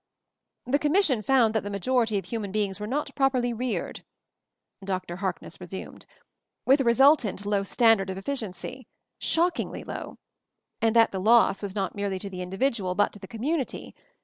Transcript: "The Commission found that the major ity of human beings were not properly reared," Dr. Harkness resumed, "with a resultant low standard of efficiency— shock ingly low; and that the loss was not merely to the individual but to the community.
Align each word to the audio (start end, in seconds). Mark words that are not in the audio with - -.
"The 0.65 0.79
Commission 0.79 1.21
found 1.21 1.53
that 1.53 1.61
the 1.61 1.69
major 1.69 2.01
ity 2.01 2.17
of 2.17 2.25
human 2.25 2.51
beings 2.51 2.79
were 2.79 2.87
not 2.87 3.13
properly 3.13 3.53
reared," 3.53 4.03
Dr. 4.83 5.17
Harkness 5.17 5.59
resumed, 5.61 6.07
"with 6.65 6.81
a 6.81 6.83
resultant 6.83 7.45
low 7.45 7.61
standard 7.61 8.09
of 8.09 8.17
efficiency— 8.17 8.87
shock 9.31 9.57
ingly 9.57 9.85
low; 9.85 10.17
and 10.81 10.95
that 10.95 11.11
the 11.11 11.19
loss 11.21 11.61
was 11.61 11.75
not 11.75 11.93
merely 11.93 12.17
to 12.17 12.31
the 12.31 12.41
individual 12.41 12.95
but 12.95 13.13
to 13.13 13.19
the 13.19 13.27
community. 13.27 13.93